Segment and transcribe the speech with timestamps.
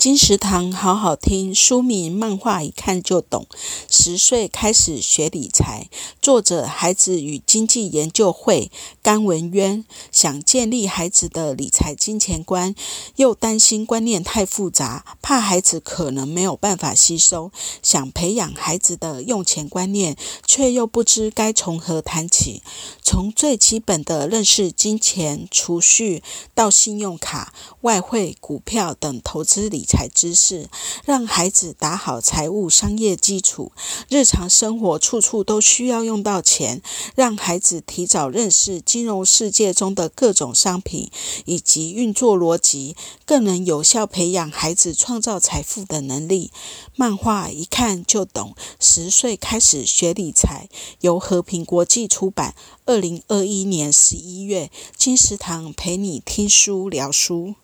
[0.00, 3.46] 金石堂好好听，书名《漫画一看就懂》，
[3.90, 5.90] 十岁开始学理财。
[6.22, 9.84] 作者：孩子与经济研究会甘文渊。
[10.10, 12.74] 想建立孩子的理财金钱观，
[13.16, 17.52] 又担心观念太复杂，怕孩子可能没有办法吸收。
[17.82, 22.62] 想培养孩子的用钱观念，却又不知该从何谈起。
[23.02, 26.22] 从最基本的认识金钱、储蓄，
[26.54, 30.10] 到信用卡、外汇、股票等投资理财。
[30.12, 30.68] 知识，
[31.06, 33.72] 让孩子打好财务商业基础。
[34.08, 36.82] 日常生活处处都需要用到钱，
[37.14, 41.10] 让孩子提早认识金融世界中的各种商品
[41.46, 46.50] 以及运作逻辑，更能有效培养孩子创造财富的能力。
[46.96, 50.68] 漫画一看就懂，十岁开始学理财，
[51.00, 54.70] 由和平国际出版，二零二一年十一月。
[54.96, 57.54] 金石堂陪你听书聊书。